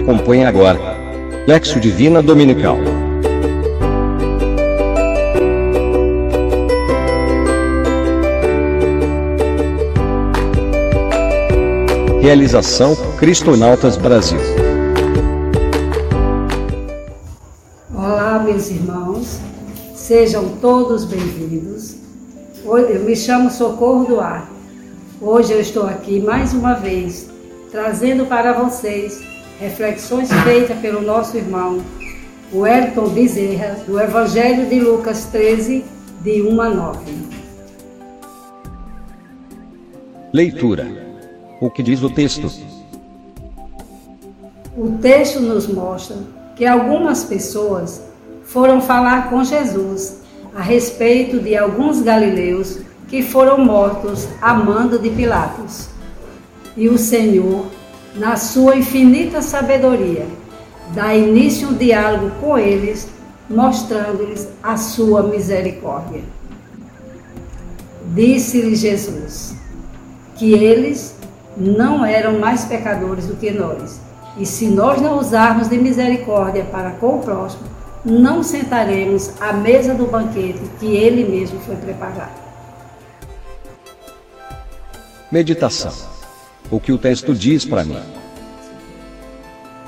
Acompanhe 0.00 0.46
agora. 0.46 0.78
Lexo 1.46 1.78
Divina 1.78 2.22
Dominical. 2.22 2.78
Realização 12.22 12.96
Cristonautas 13.18 13.98
Brasil. 13.98 14.38
Olá, 17.94 18.38
meus 18.42 18.70
irmãos. 18.70 19.38
Sejam 19.94 20.48
todos 20.62 21.04
bem-vindos. 21.04 21.96
Eu 22.64 23.00
me 23.00 23.14
chamo 23.14 23.50
Socorro 23.50 24.06
do 24.06 24.18
Ar. 24.18 24.50
Hoje 25.20 25.52
eu 25.52 25.60
estou 25.60 25.86
aqui 25.86 26.20
mais 26.20 26.54
uma 26.54 26.72
vez 26.72 27.28
trazendo 27.70 28.24
para 28.24 28.54
vocês 28.54 29.20
reflexões 29.60 30.32
feitas 30.42 30.78
pelo 30.78 31.02
nosso 31.02 31.36
irmão 31.36 31.82
Wellington 32.52 33.10
Bezerra, 33.10 33.76
do 33.86 34.00
Evangelho 34.00 34.66
de 34.66 34.80
Lucas 34.80 35.26
13, 35.26 35.84
de 36.22 36.42
1 36.42 36.60
a 36.62 36.70
9. 36.70 36.98
Leitura. 40.32 40.88
O 41.60 41.70
que 41.70 41.82
diz 41.82 42.02
o 42.02 42.08
texto? 42.08 42.50
O 44.74 44.92
texto 44.92 45.40
nos 45.40 45.68
mostra 45.68 46.16
que 46.56 46.64
algumas 46.64 47.24
pessoas 47.24 48.02
foram 48.42 48.80
falar 48.80 49.28
com 49.28 49.44
Jesus 49.44 50.22
a 50.54 50.62
respeito 50.62 51.38
de 51.38 51.54
alguns 51.54 52.00
galileus 52.00 52.78
que 53.08 53.22
foram 53.22 53.58
mortos 53.62 54.26
a 54.40 54.54
mando 54.54 54.98
de 54.98 55.10
Pilatos. 55.10 55.90
E 56.74 56.88
o 56.88 56.96
Senhor 56.96 57.66
na 58.14 58.36
sua 58.36 58.76
infinita 58.76 59.40
sabedoria, 59.40 60.26
dá 60.94 61.14
início 61.14 61.68
um 61.68 61.74
diálogo 61.74 62.30
com 62.40 62.58
eles, 62.58 63.08
mostrando-lhes 63.48 64.48
a 64.62 64.76
sua 64.76 65.22
misericórdia. 65.22 66.22
Disse-lhe 68.14 68.74
Jesus 68.74 69.54
que 70.36 70.52
eles 70.52 71.14
não 71.56 72.04
eram 72.04 72.38
mais 72.38 72.64
pecadores 72.64 73.26
do 73.26 73.36
que 73.36 73.50
nós. 73.50 74.00
E 74.36 74.46
se 74.46 74.66
nós 74.68 75.00
não 75.00 75.18
usarmos 75.18 75.68
de 75.68 75.76
misericórdia 75.76 76.64
para 76.64 76.92
com 76.92 77.16
o 77.16 77.18
próximo, 77.20 77.64
não 78.04 78.42
sentaremos 78.42 79.30
à 79.40 79.52
mesa 79.52 79.94
do 79.94 80.06
banquete 80.06 80.60
que 80.78 80.96
ele 80.96 81.28
mesmo 81.28 81.60
foi 81.60 81.76
preparar. 81.76 82.34
Meditação 85.30 86.19
o 86.70 86.78
que 86.78 86.92
o 86.92 86.98
texto 86.98 87.34
diz 87.34 87.64
para 87.64 87.84
mim. 87.84 87.98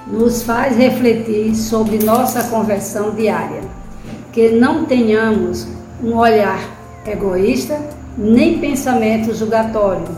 Nos 0.06 0.42
faz 0.42 0.76
refletir 0.76 1.54
sobre 1.54 1.98
nossa 1.98 2.44
conversão 2.44 3.14
diária, 3.14 3.62
que 4.32 4.50
não 4.50 4.84
tenhamos 4.84 5.66
um 6.02 6.16
olhar 6.16 6.60
egoísta 7.06 7.80
nem 8.16 8.58
pensamento 8.58 9.34
julgatório, 9.34 10.08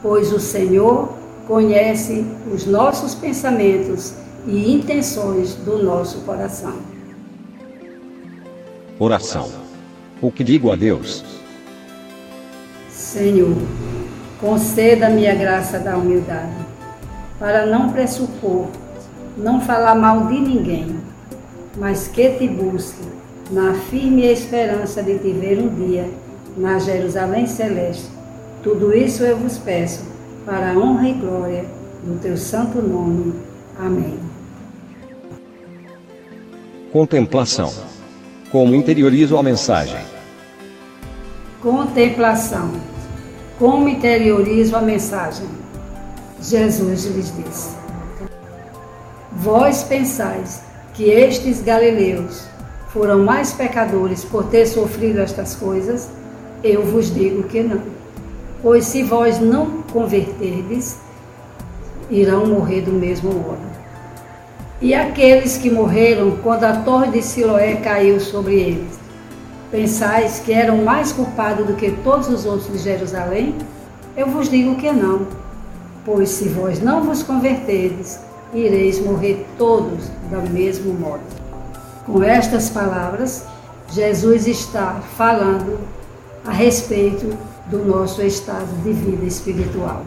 pois 0.00 0.32
o 0.32 0.40
Senhor 0.40 1.12
conhece 1.46 2.24
os 2.52 2.66
nossos 2.66 3.14
pensamentos 3.14 4.14
e 4.46 4.72
intenções 4.72 5.54
do 5.54 5.82
nosso 5.82 6.18
coração. 6.20 6.74
Oração. 8.98 9.50
O 10.20 10.30
que 10.30 10.44
digo 10.44 10.70
a 10.70 10.76
Deus? 10.76 11.24
Senhor, 12.88 13.56
Conceda-me 14.42 15.28
a 15.28 15.36
graça 15.36 15.78
da 15.78 15.96
humildade, 15.96 16.50
para 17.38 17.64
não 17.64 17.92
pressupor, 17.92 18.66
não 19.36 19.60
falar 19.60 19.94
mal 19.94 20.26
de 20.26 20.40
ninguém, 20.40 20.96
mas 21.78 22.08
que 22.08 22.28
te 22.30 22.48
busque 22.48 23.04
na 23.52 23.72
firme 23.72 24.26
esperança 24.26 25.00
de 25.00 25.16
te 25.20 25.30
ver 25.30 25.60
um 25.60 25.68
dia 25.68 26.10
na 26.56 26.80
Jerusalém 26.80 27.46
Celeste. 27.46 28.10
Tudo 28.64 28.92
isso 28.92 29.22
eu 29.22 29.36
vos 29.36 29.58
peço, 29.58 30.02
para 30.44 30.72
a 30.72 30.76
honra 30.76 31.08
e 31.08 31.12
glória 31.12 31.64
do 32.02 32.18
teu 32.18 32.36
santo 32.36 32.82
nome. 32.82 33.34
Amém. 33.78 34.18
Contemplação. 36.92 37.72
Como 38.50 38.74
interiorizo 38.74 39.38
a 39.38 39.42
mensagem? 39.42 40.00
Contemplação 41.62 42.91
como 43.62 43.88
interiorizo 43.88 44.74
a 44.74 44.80
mensagem? 44.80 45.46
Jesus 46.40 47.04
lhes 47.04 47.32
disse: 47.36 47.70
Vós 49.30 49.84
pensais 49.84 50.60
que 50.94 51.04
estes 51.04 51.62
galileus 51.62 52.48
foram 52.88 53.20
mais 53.22 53.52
pecadores 53.52 54.24
por 54.24 54.46
ter 54.46 54.66
sofrido 54.66 55.20
estas 55.20 55.54
coisas? 55.54 56.10
Eu 56.64 56.84
vos 56.84 57.14
digo 57.14 57.44
que 57.44 57.62
não. 57.62 57.80
Pois 58.60 58.84
se 58.86 59.04
vós 59.04 59.38
não 59.38 59.82
converterdes, 59.92 60.96
irão 62.10 62.44
morrer 62.46 62.80
do 62.80 62.92
mesmo 62.92 63.32
modo. 63.32 63.62
E 64.80 64.92
aqueles 64.92 65.56
que 65.56 65.70
morreram 65.70 66.36
quando 66.42 66.64
a 66.64 66.78
torre 66.78 67.12
de 67.12 67.22
Siloé 67.22 67.76
caiu 67.76 68.18
sobre 68.18 68.56
eles, 68.56 68.98
Pensais 69.72 70.38
que 70.38 70.52
eram 70.52 70.84
mais 70.84 71.12
culpados 71.12 71.66
do 71.66 71.72
que 71.72 71.90
todos 72.04 72.28
os 72.28 72.44
outros 72.44 72.70
de 72.70 72.78
Jerusalém? 72.78 73.56
Eu 74.14 74.26
vos 74.28 74.50
digo 74.50 74.76
que 74.76 74.92
não. 74.92 75.26
Pois 76.04 76.28
se 76.28 76.46
vós 76.50 76.78
não 76.78 77.02
vos 77.02 77.22
converterdes, 77.22 78.20
ireis 78.52 79.00
morrer 79.00 79.46
todos 79.56 80.08
do 80.30 80.50
mesmo 80.50 80.92
modo. 80.92 81.22
Com 82.04 82.22
estas 82.22 82.68
palavras, 82.68 83.46
Jesus 83.90 84.46
está 84.46 85.00
falando 85.16 85.80
a 86.44 86.52
respeito 86.52 87.34
do 87.68 87.82
nosso 87.82 88.20
estado 88.20 88.68
de 88.82 88.92
vida 88.92 89.24
espiritual. 89.24 90.04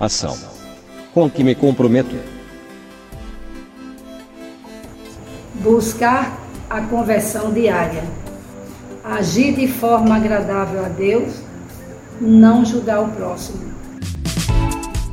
Ação. 0.00 0.34
Com 1.12 1.28
que 1.28 1.44
me 1.44 1.54
comprometo? 1.54 2.16
Buscar 5.56 6.45
a 6.68 6.80
conversão 6.82 7.52
diária. 7.52 8.04
Agir 9.04 9.54
de 9.54 9.68
forma 9.68 10.16
agradável 10.16 10.84
a 10.84 10.88
Deus, 10.88 11.34
não 12.20 12.64
julgar 12.64 13.02
o 13.02 13.08
próximo. 13.08 13.76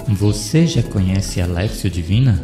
Você 0.08 0.66
já 0.66 0.82
conhece 0.82 1.40
a 1.42 1.46
Lexio 1.46 1.90
Divina? 1.90 2.42